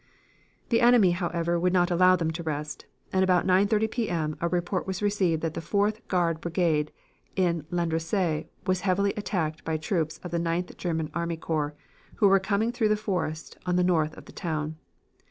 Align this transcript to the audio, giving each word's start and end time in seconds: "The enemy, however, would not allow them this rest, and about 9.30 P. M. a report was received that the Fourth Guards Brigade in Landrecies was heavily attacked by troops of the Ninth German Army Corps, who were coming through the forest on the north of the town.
"The 0.69 0.81
enemy, 0.81 1.11
however, 1.11 1.59
would 1.59 1.73
not 1.73 1.91
allow 1.91 2.15
them 2.15 2.29
this 2.29 2.43
rest, 2.43 2.87
and 3.13 3.23
about 3.23 3.45
9.30 3.45 3.91
P. 3.91 4.09
M. 4.09 4.35
a 4.41 4.47
report 4.47 4.87
was 4.87 5.03
received 5.03 5.43
that 5.43 5.53
the 5.53 5.61
Fourth 5.61 6.07
Guards 6.07 6.39
Brigade 6.39 6.91
in 7.35 7.67
Landrecies 7.69 8.47
was 8.65 8.81
heavily 8.81 9.13
attacked 9.15 9.63
by 9.63 9.77
troops 9.77 10.17
of 10.23 10.31
the 10.31 10.39
Ninth 10.39 10.75
German 10.75 11.11
Army 11.13 11.37
Corps, 11.37 11.75
who 12.15 12.27
were 12.27 12.39
coming 12.39 12.71
through 12.71 12.89
the 12.89 12.97
forest 12.97 13.59
on 13.67 13.75
the 13.75 13.83
north 13.83 14.17
of 14.17 14.25
the 14.25 14.31
town. 14.31 14.75